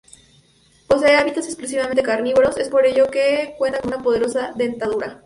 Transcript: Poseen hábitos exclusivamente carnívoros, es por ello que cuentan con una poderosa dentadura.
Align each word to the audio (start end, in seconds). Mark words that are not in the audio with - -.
Poseen 0.87 1.15
hábitos 1.15 1.45
exclusivamente 1.45 2.01
carnívoros, 2.01 2.57
es 2.57 2.69
por 2.69 2.87
ello 2.87 3.11
que 3.11 3.53
cuentan 3.59 3.81
con 3.81 3.93
una 3.93 4.03
poderosa 4.03 4.51
dentadura. 4.55 5.19